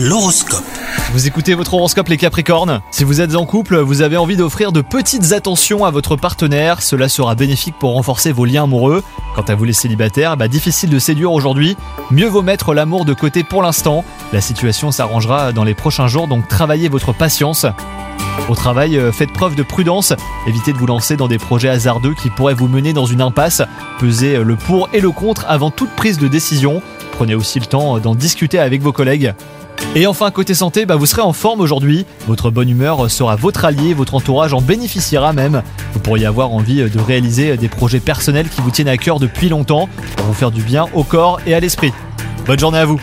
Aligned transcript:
L'horoscope. 0.00 0.62
Vous 1.12 1.26
écoutez 1.26 1.54
votre 1.54 1.74
horoscope 1.74 2.06
les 2.06 2.18
Capricornes? 2.18 2.82
Si 2.92 3.02
vous 3.02 3.20
êtes 3.20 3.34
en 3.34 3.44
couple, 3.44 3.78
vous 3.78 4.00
avez 4.00 4.16
envie 4.16 4.36
d'offrir 4.36 4.70
de 4.70 4.80
petites 4.80 5.32
attentions 5.32 5.84
à 5.84 5.90
votre 5.90 6.14
partenaire, 6.14 6.82
cela 6.82 7.08
sera 7.08 7.34
bénéfique 7.34 7.74
pour 7.80 7.94
renforcer 7.94 8.30
vos 8.30 8.44
liens 8.44 8.62
amoureux. 8.62 9.02
Quant 9.34 9.42
à 9.42 9.56
vous 9.56 9.64
les 9.64 9.72
célibataires, 9.72 10.36
bah 10.36 10.46
difficile 10.46 10.90
de 10.90 11.00
séduire 11.00 11.32
aujourd'hui, 11.32 11.76
mieux 12.12 12.28
vaut 12.28 12.42
mettre 12.42 12.74
l'amour 12.74 13.06
de 13.06 13.12
côté 13.12 13.42
pour 13.42 13.60
l'instant. 13.60 14.04
La 14.32 14.40
situation 14.40 14.92
s'arrangera 14.92 15.52
dans 15.52 15.64
les 15.64 15.74
prochains 15.74 16.06
jours, 16.06 16.28
donc 16.28 16.46
travaillez 16.46 16.88
votre 16.88 17.12
patience. 17.12 17.66
Au 18.48 18.54
travail, 18.54 18.96
euh, 18.96 19.10
faites 19.10 19.32
preuve 19.32 19.56
de 19.56 19.64
prudence, 19.64 20.12
évitez 20.46 20.72
de 20.72 20.78
vous 20.78 20.86
lancer 20.86 21.16
dans 21.16 21.26
des 21.26 21.38
projets 21.38 21.70
hasardeux 21.70 22.14
qui 22.14 22.30
pourraient 22.30 22.54
vous 22.54 22.68
mener 22.68 22.92
dans 22.92 23.06
une 23.06 23.20
impasse. 23.20 23.62
Pesez 23.98 24.36
euh, 24.36 24.44
le 24.44 24.54
pour 24.54 24.88
et 24.92 25.00
le 25.00 25.10
contre 25.10 25.44
avant 25.48 25.72
toute 25.72 25.90
prise 25.90 26.18
de 26.18 26.28
décision. 26.28 26.82
Prenez 27.10 27.34
aussi 27.34 27.58
le 27.58 27.66
temps 27.66 27.96
euh, 27.96 28.00
d'en 28.00 28.14
discuter 28.14 28.60
avec 28.60 28.80
vos 28.80 28.92
collègues. 28.92 29.34
Et 29.94 30.06
enfin, 30.06 30.30
côté 30.30 30.54
santé, 30.54 30.86
bah, 30.86 30.96
vous 30.96 31.06
serez 31.06 31.22
en 31.22 31.32
forme 31.32 31.60
aujourd'hui. 31.60 32.06
Votre 32.26 32.50
bonne 32.50 32.68
humeur 32.68 33.10
sera 33.10 33.36
votre 33.36 33.64
allié, 33.64 33.94
votre 33.94 34.14
entourage 34.14 34.54
en 34.54 34.60
bénéficiera 34.60 35.32
même. 35.32 35.62
Vous 35.92 36.00
pourriez 36.00 36.26
avoir 36.26 36.52
envie 36.52 36.88
de 36.88 37.00
réaliser 37.00 37.56
des 37.56 37.68
projets 37.68 38.00
personnels 38.00 38.48
qui 38.48 38.60
vous 38.60 38.70
tiennent 38.70 38.88
à 38.88 38.96
cœur 38.96 39.18
depuis 39.18 39.48
longtemps 39.48 39.88
pour 40.16 40.26
vous 40.26 40.34
faire 40.34 40.50
du 40.50 40.62
bien 40.62 40.86
au 40.94 41.04
corps 41.04 41.40
et 41.46 41.54
à 41.54 41.60
l'esprit. 41.60 41.92
Bonne 42.46 42.58
journée 42.58 42.78
à 42.78 42.84
vous 42.84 43.00